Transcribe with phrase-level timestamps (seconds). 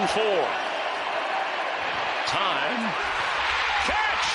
[0.00, 0.44] And four.
[2.26, 2.92] Time.
[3.84, 4.26] Catch!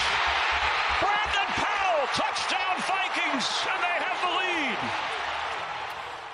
[1.02, 2.08] Brandon Powell!
[2.14, 3.48] Touchdown Vikings!
[3.74, 4.78] And they have the lead!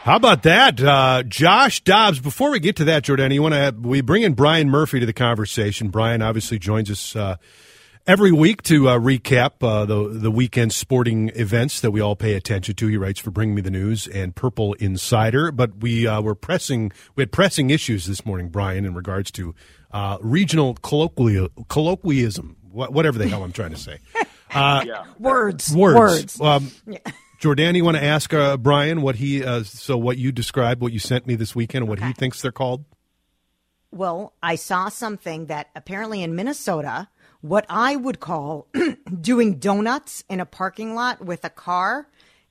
[0.03, 2.19] How about that, uh, Josh Dobbs?
[2.19, 5.05] Before we get to that, Jordan, you want to we bring in Brian Murphy to
[5.05, 5.89] the conversation.
[5.89, 7.37] Brian obviously joins us uh,
[8.07, 12.33] every week to uh, recap uh, the the weekend sporting events that we all pay
[12.33, 12.87] attention to.
[12.87, 15.51] He writes for Bring Me the News and Purple Insider.
[15.51, 19.55] But we uh, were pressing we had pressing issues this morning, Brian, in regards to
[19.91, 23.99] uh, regional colloquial, colloquialism, wha- whatever the hell I'm trying to say.
[24.53, 24.83] Uh,
[25.17, 25.73] Words.
[25.73, 26.41] Words.
[26.41, 26.71] Um,
[27.39, 30.91] Jordan, you want to ask uh, Brian what he uh, so what you described, what
[30.91, 32.83] you sent me this weekend, and what he thinks they're called?
[33.91, 37.07] Well, I saw something that apparently in Minnesota,
[37.41, 38.67] what I would call
[39.21, 42.07] doing donuts in a parking lot with a car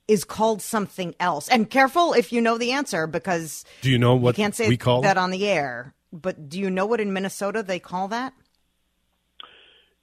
[0.07, 1.47] is called something else.
[1.47, 4.67] And careful if you know the answer because Do you know what you can't say
[4.67, 5.19] we call that it?
[5.19, 5.93] on the air.
[6.11, 8.33] But do you know what in Minnesota they call that?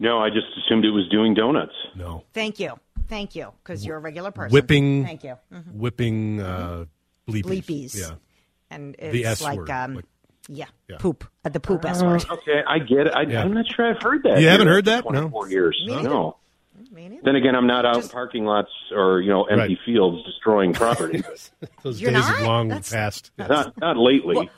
[0.01, 1.75] No, I just assumed it was doing donuts.
[1.97, 2.79] No, Thank you.
[3.09, 4.53] Thank you because you're a regular person.
[4.53, 5.05] whipping.
[5.05, 5.37] Thank you.
[5.53, 5.73] Mhm.
[5.73, 6.85] Whipping uh,
[7.27, 7.43] bleepies.
[7.65, 7.99] Bleepies.
[8.01, 8.11] Yeah.
[8.71, 10.05] And The it's S like, word, um, like-
[10.49, 10.97] yeah, Yeah.
[10.99, 11.25] poop.
[11.45, 12.25] Uh, the poop S word.
[12.31, 13.13] Okay, I get it.
[13.15, 13.43] I, Yeah.
[13.43, 14.39] I'm not sure I've heard that.
[14.39, 15.13] You here haven't heard after that?
[15.13, 15.21] No.
[15.29, 15.83] 24 years.
[15.87, 16.03] Me.
[16.03, 16.37] No.
[16.91, 17.21] Me.
[17.23, 19.79] Then again, I'm not out in parking lots or you know empty Right.
[19.85, 21.23] fields destroying property.
[21.83, 22.37] Those You're days not?
[22.39, 23.31] have long That's- past.
[23.39, 24.51] not not lately.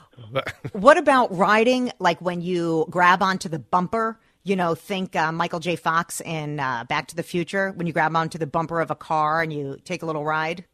[0.71, 1.91] What about riding?
[1.99, 5.75] Like when you grab onto the bumper, you know, think uh, Michael J.
[5.75, 8.95] Fox in uh, Back to the Future when you grab onto the bumper of a
[8.95, 10.65] car and you take a little ride.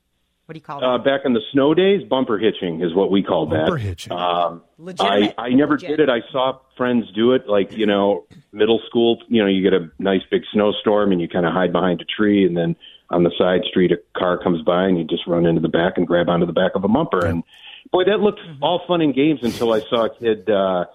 [0.48, 1.04] What do you call Uh, that?
[1.04, 3.66] back in the snow days, bumper hitching is what we called that.
[3.68, 4.14] Bumper hitching.
[4.14, 5.36] Um, I, Legitimate.
[5.38, 5.90] I never Legit.
[5.90, 6.10] did it.
[6.10, 9.20] I saw friends do it, like you know, middle school.
[9.28, 12.06] You know, you get a nice big snowstorm and you kind of hide behind a
[12.06, 12.76] tree, and then
[13.10, 15.94] on the side street a car comes by and you just run into the back
[15.98, 17.26] and grab onto the back of a bumper.
[17.26, 17.44] And
[17.92, 18.64] boy, that looked Mm-hmm.
[18.64, 20.86] all fun and games until I saw a kid uh,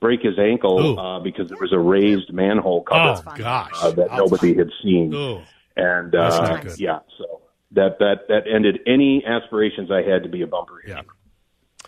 [0.00, 3.70] break his ankle uh, because there was a raised manhole cover Oh gosh.
[3.82, 5.12] uh, that nobody had seen.
[5.14, 5.42] Oh.
[5.76, 6.78] And That's uh, not good.
[6.80, 7.39] yeah, so
[7.72, 10.94] that that that ended any aspirations I had to be a bumper hitcher.
[10.96, 11.02] Yeah.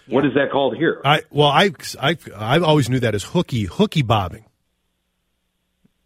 [0.07, 1.01] What is that called here?
[1.05, 1.71] I well, I
[2.01, 4.45] I I always knew that as hooky hooky bobbing.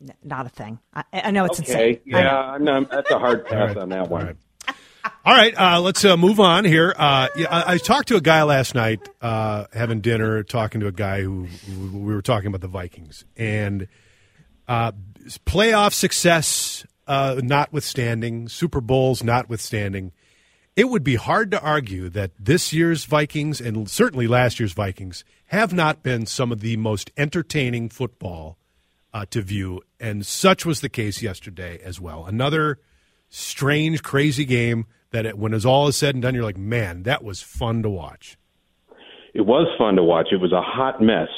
[0.02, 0.78] N- Not a thing.
[0.94, 2.14] I, I know it's okay, insane.
[2.14, 2.36] I yeah, know.
[2.36, 4.26] I'm not, that's a hard pass on that one.
[4.26, 4.36] right.
[5.24, 6.92] All right, uh, let's uh, move on here.
[6.96, 10.88] Uh, yeah, I, I talked to a guy last night, uh, having dinner, talking to
[10.88, 13.86] a guy who, who we were talking about the Vikings and
[14.66, 14.92] uh,
[15.44, 20.12] playoff success uh, notwithstanding, Super Bowls notwithstanding.
[20.74, 25.24] It would be hard to argue that this year's Vikings and certainly last year's Vikings
[25.46, 28.58] have not been some of the most entertaining football
[29.14, 32.26] uh, to view, and such was the case yesterday as well.
[32.26, 32.78] Another
[33.30, 37.04] strange, crazy game that it, when it's all is said and done, you're like, man,
[37.04, 38.36] that was fun to watch.
[39.32, 40.28] It was fun to watch.
[40.32, 41.28] It was a hot mess.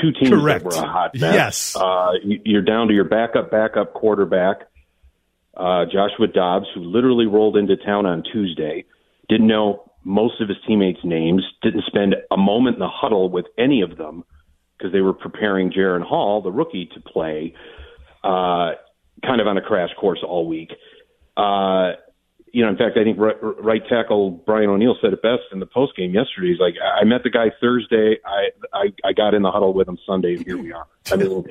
[0.00, 0.64] Two teams Correct.
[0.64, 1.34] that were a hot mess.
[1.34, 1.76] Yes.
[1.76, 4.60] uh, you- you're down to your backup, backup quarterback,
[5.60, 8.84] uh, Joshua Dobbs, who literally rolled into town on Tuesday.
[9.28, 11.44] Didn't know most of his teammates' names.
[11.62, 14.24] Didn't spend a moment in the huddle with any of them
[14.76, 17.54] because they were preparing Jaren Hall, the rookie, to play.
[18.24, 18.72] Uh,
[19.22, 20.70] kind of on a crash course all week.
[21.36, 21.92] Uh,
[22.52, 25.60] you know, in fact, I think right, right tackle Brian O'Neill said it best in
[25.60, 26.48] the post game yesterday.
[26.48, 28.16] He's like, I met the guy Thursday.
[28.24, 30.86] I, I I got in the huddle with him Sunday, and here we are.
[31.12, 31.44] I mean,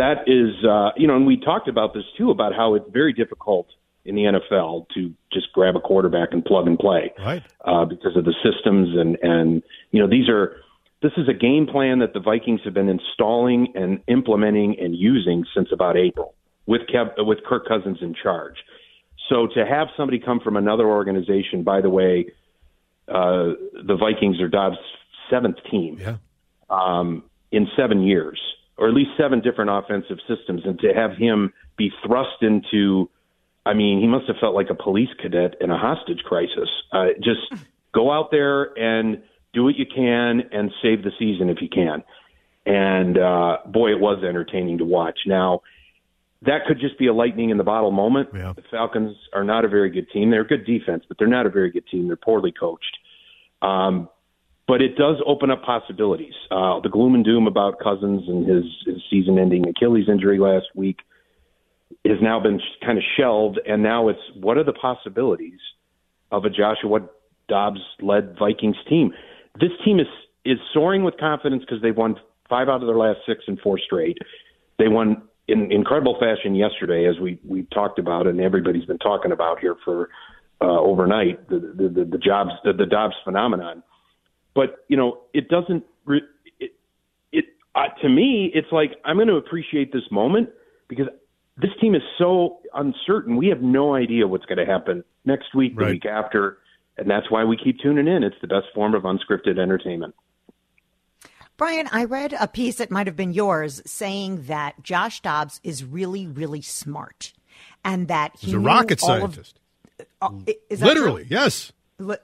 [0.00, 3.12] that is, uh, you know, and we talked about this too about how it's very
[3.12, 3.68] difficult
[4.04, 7.42] in the NFL to just grab a quarterback and plug and play Right.
[7.64, 9.62] uh, because of the systems and and
[9.92, 10.56] you know these are
[11.02, 15.44] this is a game plan that the Vikings have been installing and implementing and using
[15.54, 16.34] since about April
[16.66, 18.56] with Kev, with Kirk Cousins in charge.
[19.28, 22.26] So to have somebody come from another organization, by the way,
[23.08, 23.54] uh,
[23.90, 24.76] the Vikings are Dobbs'
[25.30, 26.16] seventh team Yeah.
[26.68, 28.40] um, in seven years,
[28.80, 33.10] or at least seven different offensive systems, and to have him be thrust into,
[33.66, 36.70] I mean, he must have felt like a police cadet in a hostage crisis.
[36.90, 37.62] Uh, just
[37.94, 39.22] go out there and
[39.52, 42.02] do what you can and save the season if you can.
[42.64, 45.18] And uh, boy, it was entertaining to watch.
[45.26, 45.60] Now,
[46.42, 48.30] that could just be a lightning in the bottle moment.
[48.34, 48.54] Yeah.
[48.54, 50.30] The Falcons are not a very good team.
[50.30, 52.06] They're a good defense, but they're not a very good team.
[52.06, 52.96] They're poorly coached.
[53.60, 54.08] Um,
[54.70, 56.32] but it does open up possibilities.
[56.48, 60.98] Uh, the gloom and doom about Cousins and his, his season-ending Achilles injury last week
[62.06, 65.58] has now been kind of shelved, and now it's what are the possibilities
[66.30, 67.00] of a Joshua
[67.48, 69.12] Dobbs-led Vikings team?
[69.60, 70.06] This team is
[70.44, 72.14] is soaring with confidence because they've won
[72.48, 74.18] five out of their last six and four straight.
[74.78, 79.32] They won in incredible fashion yesterday, as we we talked about, and everybody's been talking
[79.32, 80.10] about here for
[80.60, 83.82] uh, overnight the the, the, the jobs the, the Dobbs phenomenon.
[84.54, 85.84] But you know, it doesn't.
[86.04, 86.22] Re-
[86.58, 86.72] it,
[87.32, 87.44] it
[87.74, 90.50] uh, to me, it's like I'm going to appreciate this moment
[90.88, 91.06] because
[91.56, 93.36] this team is so uncertain.
[93.36, 95.90] We have no idea what's going to happen next week, the Right.
[95.92, 96.58] week after,
[96.96, 98.24] and that's why we keep tuning in.
[98.24, 100.14] It's the best form of unscripted entertainment.
[101.56, 105.84] Brian, I read a piece that might have been yours saying that Josh Dobbs is
[105.84, 107.34] really, really smart,
[107.84, 109.60] and that He's a rocket all of- scientist.
[110.22, 110.30] uh,
[110.70, 111.02] is that true?
[111.02, 111.72] Literally, yes.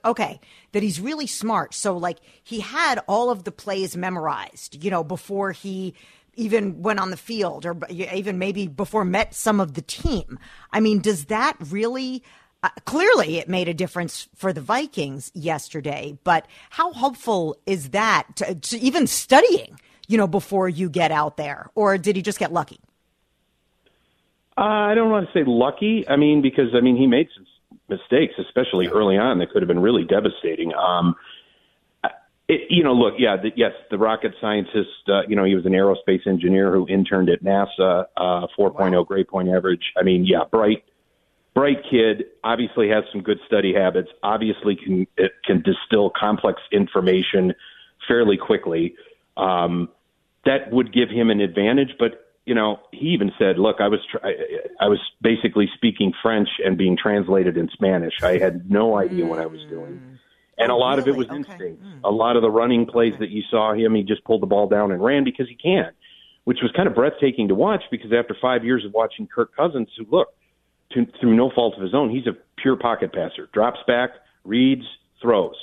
[0.05, 0.39] Okay
[0.71, 1.73] that he's really smart.
[1.73, 5.93] So like he had all of the plays memorized you know before he
[6.35, 10.39] even went on the field or even maybe before met some of the team.
[10.71, 12.23] I mean does that really
[12.63, 18.27] uh, clearly it made a difference for the vikings yesterday but how helpful is that
[18.35, 21.69] to, to even studying you know before you get out there?
[21.75, 22.79] Or did he just get lucky?
[24.57, 26.03] Uh, I don't want to say lucky.
[26.09, 27.45] I mean, because I mean he made some
[27.89, 30.73] mistakes, especially early on, that could have been really devastating.
[30.73, 31.15] Um,
[32.47, 34.89] it, you know, look, yeah, the, yes, the rocket scientist.
[35.07, 38.05] Uh, you know, he was an aerospace engineer who interned at NASA.
[38.15, 39.83] Uh, 4.0 grade point average.
[39.97, 40.83] I mean, yeah, bright,
[41.53, 42.25] bright kid.
[42.43, 44.09] Obviously has some good study habits.
[44.23, 47.53] Obviously can it can distill complex information
[48.07, 48.95] fairly quickly.
[49.35, 49.89] Um,
[50.45, 53.99] that would give him an advantage, but you know, he even said, "Look, I was
[54.09, 54.31] tr- I,
[54.79, 58.13] I was basically speaking French and being translated in Spanish.
[58.23, 60.17] I had no idea what I was doing."
[60.57, 61.27] And a lot of it was?
[61.27, 61.35] Okay.
[61.35, 61.83] instinct.
[62.05, 64.67] A lot of the running plays that you saw him, he just pulled the ball
[64.67, 65.91] down and ran because he can,
[66.45, 69.89] which was kind of breathtaking to watch because after five years of watching Kirk Cousins,
[69.97, 70.29] who look,
[70.93, 73.49] to, through no fault of his own, he's a pure pocket passer.
[73.53, 74.11] Drops back,
[74.45, 74.85] reads,
[75.21, 75.55] throws.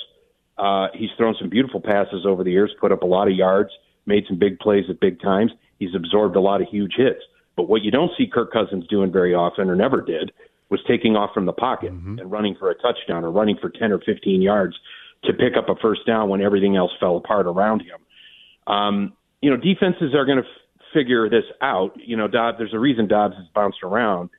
[0.57, 3.71] Uh, he's thrown some beautiful passes over the years, put up a lot of yards,
[4.05, 5.51] made some big plays at big times.
[5.79, 7.21] He's absorbed a lot of huge hits.
[7.55, 10.31] But what you don't see Kirk Cousins doing very often, or never did,
[10.69, 13.91] was taking off from the pocket and running for a touchdown or running for 10
[13.91, 14.75] or 15 yards
[15.23, 18.73] to pick up a first down when everything else fell apart around him.
[18.73, 21.91] Um, you know, defenses are going to f- figure this out.
[21.97, 24.29] You know, Dobbs, there's a reason Dobbs has bounced around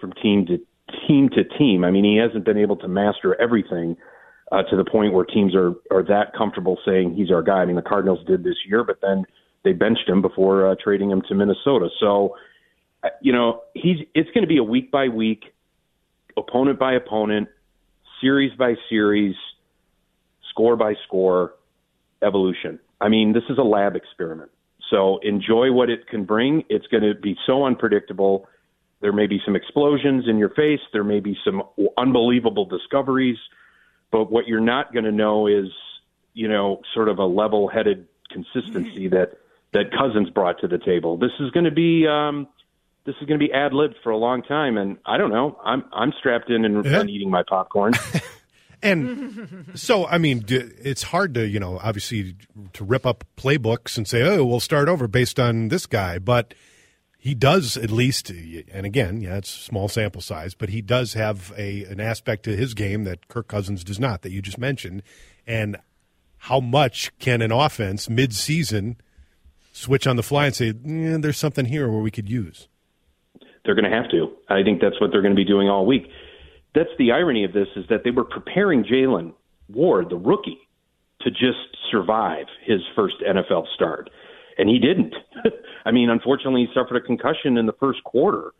[0.00, 0.58] from team to
[1.06, 1.84] team to team.
[1.84, 3.96] I mean, he hasn't been able to master everything
[4.50, 7.58] uh, to the point where teams are are that comfortable saying he's our guy.
[7.58, 9.24] I mean, the Cardinals did this year, but then
[9.68, 11.90] they benched him before uh, trading him to Minnesota.
[12.00, 12.36] So,
[13.02, 15.44] uh, you know, he's it's going to be a week by week,
[16.38, 17.48] opponent by opponent,
[18.22, 19.36] series by series,
[20.48, 21.52] score by score
[22.22, 22.80] evolution.
[22.98, 24.50] I mean, this is a lab experiment.
[24.90, 26.64] So enjoy what it can bring.
[26.70, 28.48] It's going to be so unpredictable.
[29.02, 30.80] There may be some explosions in your face.
[30.94, 31.62] There may be some
[31.98, 33.36] unbelievable discoveries.
[34.10, 35.68] But what you're not going to know is,
[36.32, 39.38] you know, sort of a level-headed consistency that
[39.72, 41.16] that Cousins brought to the table.
[41.16, 42.46] This is going to be um,
[43.04, 45.58] this is going to be ad lib for a long time, and I don't know.
[45.64, 47.00] I'm I'm strapped in and, Yeah.
[47.00, 47.92] and eating my popcorn.
[48.80, 52.36] And so, I mean, it's hard to, you know, obviously
[52.74, 56.20] to rip up playbooks and say, oh, we'll start over based on this guy.
[56.20, 56.54] But
[57.18, 61.52] he does at least, and again, yeah, it's small sample size, but he does have
[61.58, 65.02] a an aspect to his game that Kirk Cousins does not, that you just mentioned.
[65.44, 65.78] And
[66.42, 68.98] how much can an offense mid-season
[69.78, 72.68] switch on the fly and say, eh, there's something here where we could use?
[73.64, 74.32] They're going to have to.
[74.48, 76.08] I think that's what they're going to be doing all week.
[76.74, 79.32] That's the irony of this is that they were preparing Jalen
[79.68, 80.58] Ward, the rookie,
[81.22, 84.10] to just survive his first NFL start,
[84.56, 85.14] and he didn't.
[85.84, 88.52] I mean, unfortunately, he suffered a concussion in the first quarter,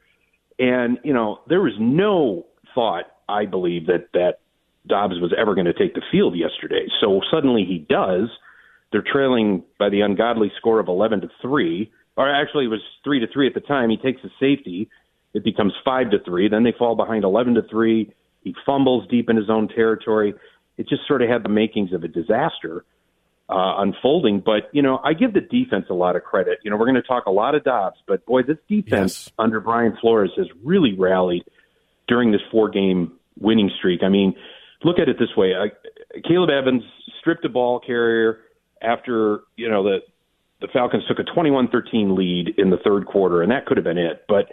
[0.58, 4.40] and you know there was no thought, I believe, that that
[4.86, 6.86] Dobbs was ever going to take the field yesterday.
[7.00, 8.28] So suddenly he does.
[8.92, 13.20] They're trailing by the ungodly score of 11 to 3, or actually it was 3
[13.20, 13.90] to 3 at the time.
[13.90, 14.88] He takes a safety.
[15.34, 16.48] It becomes 5 to 3.
[16.48, 18.10] Then they fall behind 11 to 3.
[18.44, 20.34] He fumbles deep in his own territory.
[20.78, 22.84] It just sort of had the makings of a disaster.
[23.50, 24.40] uh, unfolding.
[24.44, 26.58] But you know, I give the defense a lot of credit.
[26.62, 29.32] You know, we're going to talk a lot of Dobbs, but boy, this defense Yes.
[29.38, 31.44] under Brian Flores has really rallied
[32.08, 34.02] during this four-game winning streak.
[34.02, 34.34] I mean,
[34.84, 35.68] look at it this way: uh,
[36.18, 36.82] Akayleb Evans
[37.20, 38.40] stripped a ball carrier
[38.82, 39.98] after you know the
[40.60, 43.98] the Falcons took a 21-13 lead in the third quarter, and that could have been
[43.98, 44.24] it.
[44.28, 44.46] But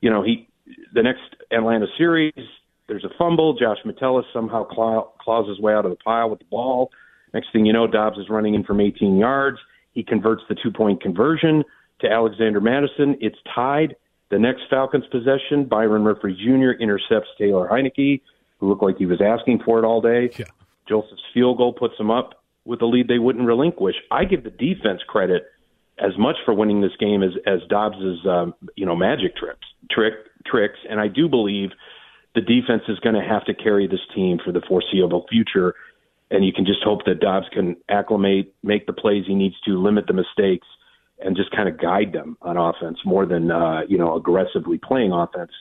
[0.00, 0.48] you know, he
[0.92, 2.32] the next Atlanta series,
[2.88, 3.54] there's a fumble.
[3.54, 6.90] Josh Metellus somehow claw, claws his way out of the pile with the ball.
[7.34, 9.58] Next thing you know, Dobbs is running in from 18 yards.
[9.92, 11.64] He converts the two-point conversion
[12.00, 13.16] to Alexander Mattison.
[13.20, 13.96] It's tied.
[14.30, 16.70] The next Falcons possession, Byron Murphy Jr.
[16.80, 18.22] intercepts Taylor Heinicke,
[18.58, 20.30] who looked like he was asking for it all day.
[20.38, 20.46] Yeah.
[20.88, 23.96] Joseph's field goal puts them up with a lead they wouldn't relinquish.
[24.10, 25.44] I give the defense credit
[25.98, 30.14] as much for winning this game as as Dobbs's um, you know magic tricks trick
[30.46, 31.70] tricks, and I do believe
[32.34, 35.74] the defense is going to have to carry this team for the foreseeable future.
[36.30, 39.72] And you can just hope that Dobbs can acclimate, make the plays he needs to,
[39.72, 40.66] limit the mistakes,
[41.18, 45.12] and just kind of guide them on offense more than uh, you know aggressively playing
[45.12, 45.52] offense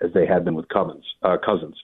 [0.00, 1.04] as they had been with Cousins.
[1.22, 1.76] Uh, Cousins.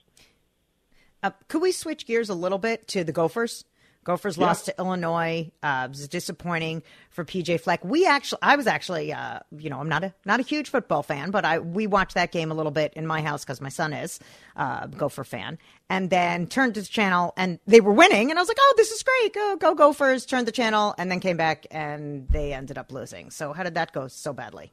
[1.23, 3.65] Uh, could we switch gears a little bit to the Gophers?
[4.05, 5.51] Gophers lost to Illinois.
[5.63, 7.83] Uh, it was disappointing for PJ Fleck.
[7.83, 11.01] We actually, I was actually, uh, you know, I'm not a not a huge football
[11.01, 13.69] fan, but I we watched that game a little bit in my house because my
[13.69, 14.19] son is
[14.55, 15.57] uh, a Gopher fan,
[15.89, 18.73] and then turned to the channel and they were winning, and I was like, oh,
[18.77, 20.27] this is great, go go Gophers!
[20.27, 23.31] Turned the channel and then came back and they ended up losing.
[23.31, 24.71] So how did that go so badly?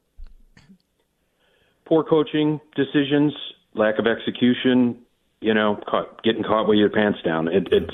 [1.85, 3.33] Poor coaching decisions,
[3.73, 4.99] lack of execution.
[5.41, 7.49] You know, caught, getting caught with your pants down.
[7.49, 7.93] It, it's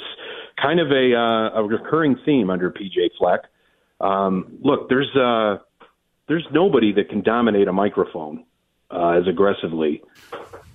[0.61, 3.41] kind of a uh, a recurring theme under PJ Fleck.
[4.01, 5.57] Um, look, there's uh,
[6.27, 8.45] there's nobody that can dominate a microphone
[8.91, 10.01] uh, as aggressively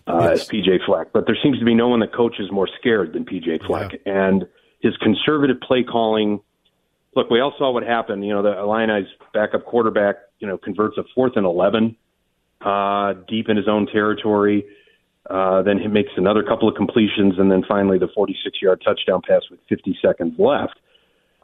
[0.07, 3.12] uh, as PJ Fleck, but there seems to be no one that coaches more scared
[3.12, 4.47] than PJ Fleck, and
[4.81, 6.41] his conservative play calling.
[7.17, 8.26] Look, we all saw what happened.
[8.26, 11.97] You know, the Illini's backup quarterback, you know, converts a fourth and eleven
[12.61, 14.64] uh, deep in his own territory.
[15.28, 19.43] Uh, then he makes another couple of completions, and then finally the 46-yard touchdown pass
[19.50, 20.78] with 50 seconds left.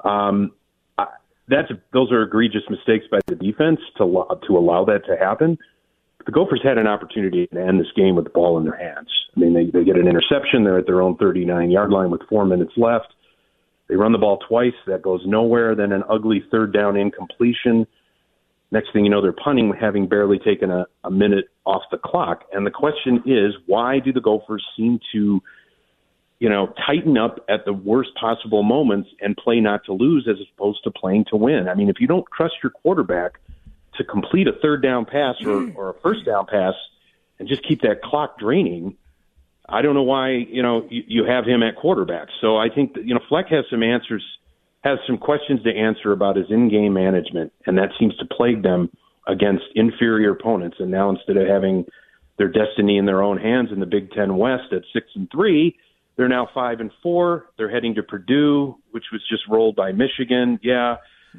[0.05, 0.53] Um,
[0.99, 1.07] I,
[1.49, 4.05] that's those are egregious mistakes by the defense to
[4.47, 5.59] to allow that to happen.
[6.27, 9.09] The Gophers had an opportunity to end this game with the ball in their hands.
[9.35, 10.65] I mean, they, they get an interception.
[10.65, 13.15] They're at their own 39-yard line with four minutes left.
[13.89, 14.75] They run the ball twice.
[14.87, 15.75] That goes nowhere.
[15.75, 17.87] Then an ugly third down incompletion.
[18.73, 22.45] Next thing you know, they're punting, having barely taken a, a minute off the clock.
[22.53, 25.43] And the question is, why do the Gophers seem to,
[26.39, 30.37] you know, tighten up at the worst possible moments and play not to lose as
[30.55, 31.69] opposed to playing to win?
[31.69, 33.41] I mean, if you don't trust your quarterback
[33.97, 35.75] to complete a third down pass or, mm.
[35.75, 36.75] or a first down pass
[37.41, 38.97] and just keep that clock draining,
[39.69, 42.29] I don't know why, you know, you, you have him at quarterback.
[42.41, 44.25] So I think that, you know, Fleck has some answers
[44.83, 48.91] has some questions to answer about his in-game management, and that seems to plague them
[49.27, 50.79] against inferior opponents.
[50.81, 51.85] And now instead of having
[52.39, 55.77] their destiny in their own hands in the Big Ten West at six and three,
[56.17, 57.47] they're now five and four.
[57.57, 60.59] They're heading to Purdue, which was just rolled by Michigan.
[60.63, 60.97] Yeah,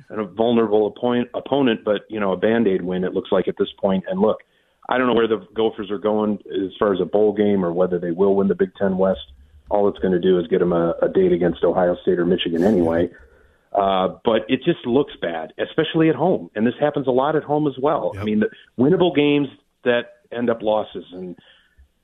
[0.10, 3.04] and a vulnerable opponent, opponent, but you know a band-aid win.
[3.04, 4.06] It looks like at this point.
[4.08, 4.38] And look,
[4.90, 7.74] I don't know where the Gophers are going as far as a bowl game or
[7.74, 9.20] whether they will win the Big Ten West.
[9.70, 12.26] All it's going to do is get them a, a date against Ohio State or
[12.26, 13.10] Michigan anyway.
[13.74, 16.50] Uh, but it just looks bad, especially at home.
[16.56, 18.12] And this happens a lot at home as well.
[18.14, 18.22] Yep.
[18.22, 19.48] I mean, the winnable games
[19.84, 20.02] that
[20.32, 21.06] end up losses.
[21.14, 21.38] And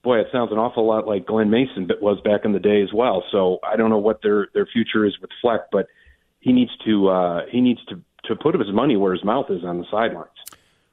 [0.03, 2.81] boy, it sounds an awful lot like Glen Mason but was back in the day
[2.81, 3.23] as well.
[3.31, 5.87] So I don't know what their their future is with Fleck, but
[6.39, 9.63] he needs to uh, he needs to to put his money where his mouth is
[9.63, 10.29] on the sidelines.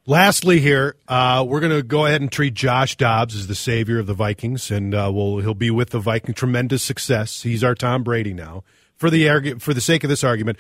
[0.07, 3.99] Lastly, here uh, we're going to go ahead and treat Josh Dobbs as the savior
[3.99, 6.35] of the Vikings, and uh, we'll he'll be with the Viking.
[6.35, 7.43] Tremendous success.
[7.43, 8.65] He's our Tom Brady now.
[9.05, 10.59] For the argu- for the sake of this argument,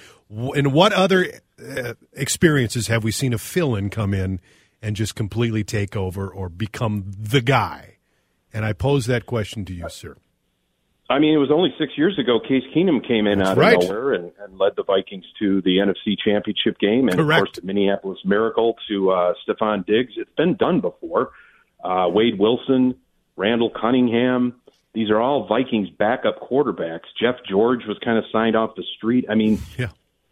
[0.54, 4.38] in what other uh, experiences have we seen a fill-in come in
[4.82, 7.96] and just completely take over or become the guy?
[8.52, 10.18] And I pose that question to you, sir.
[11.08, 12.38] I mean, it was only six years ago.
[12.38, 13.76] Case Keenum came in That's out right.
[13.82, 17.40] of nowhere and, and led the Vikings to the NFC Championship game, and Correct.
[17.40, 20.12] of course, the Minneapolis Miracle to uh, Stefon Diggs.
[20.18, 21.30] It's been done before.
[21.82, 22.96] Uh, Wade Wilson,
[23.36, 24.60] Randall Cunningham.
[24.94, 27.02] These are all Vikings backup quarterbacks.
[27.20, 29.26] Jeff George was kind of signed off the street.
[29.28, 29.88] I mean, Yeah.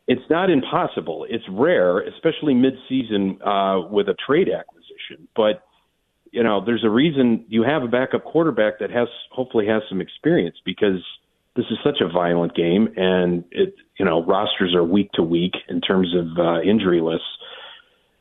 [0.06, 1.26] it's not impossible.
[1.28, 5.28] It's rare, especially mid-season uh, with a trade acquisition.
[5.34, 5.62] But
[6.30, 10.00] you know, there's a reason you have a backup quarterback that has hopefully has some
[10.00, 11.04] experience because
[11.56, 15.52] this is such a violent game, and it you know rosters are week to week
[15.68, 17.26] in terms of uh, injury lists.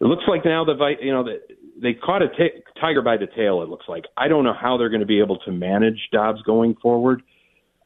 [0.01, 1.39] It looks like now the Vi- you know the,
[1.81, 2.27] they caught a
[2.79, 3.61] tiger by the tail.
[3.61, 6.41] It looks like I don't know how they're going to be able to manage Dobbs
[6.43, 7.21] going forward.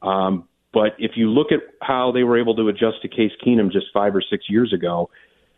[0.02, 3.72] Um, But if you look at how they were able to adjust to Case Keenum
[3.72, 5.08] just five or six years ago,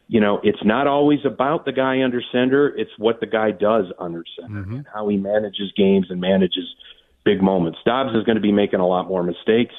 [0.07, 2.69] you know, it's not always about the guy under center.
[2.77, 4.75] It's what the guy does under center mm-hmm.
[4.77, 6.67] and how he manages games and manages
[7.25, 7.79] big moments.
[7.85, 9.75] Dobbs is going to be making a lot more mistakes,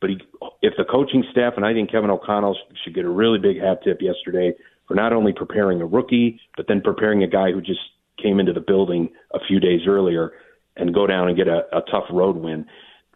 [0.00, 0.20] but he,
[0.60, 3.82] if the coaching staff and I think Kevin O'Connell should get a really big hat
[3.82, 4.52] tip yesterday
[4.86, 7.80] for not only preparing a rookie, but then preparing a guy who just
[8.22, 10.32] came into the building a few days earlier
[10.76, 12.66] and go down and get a, a tough road win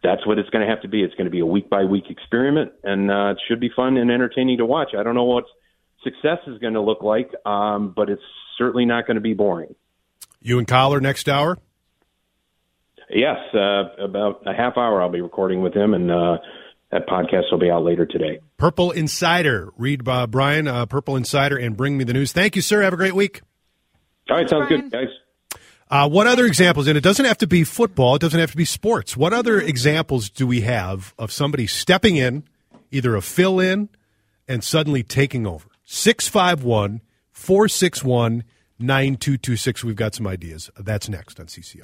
[0.03, 1.03] that's what it's going to have to be.
[1.03, 3.97] It's going to be a week by week experiment, and uh, it should be fun
[3.97, 4.89] and entertaining to watch.
[4.97, 5.45] I don't know what
[6.03, 8.21] success is going to look like, um, but it's
[8.57, 9.75] certainly not going to be boring.
[10.41, 11.57] You and Coller next hour?
[13.09, 15.01] Yes, uh, about a half hour.
[15.01, 16.37] I'll be recording with him, and uh,
[16.91, 18.39] that podcast will be out later today.
[18.57, 19.71] Purple Insider.
[19.77, 22.33] Read uh, Brian, uh, Purple Insider, and bring me the news.
[22.33, 22.81] Thank you, sir.
[22.81, 23.41] Have a great week.
[24.29, 25.09] All right, sounds good, guys.
[25.89, 26.87] Uh, what other examples?
[26.87, 28.15] And it doesn't have to be football.
[28.15, 29.15] It doesn't have to be sports.
[29.15, 32.43] What other examples do we have of somebody stepping in,
[32.91, 33.89] either a fill in,
[34.47, 35.69] and suddenly taking over?
[35.85, 38.43] 651 461
[38.79, 39.83] 9226.
[39.83, 40.69] We've got some ideas.
[40.77, 41.83] That's next on CCO.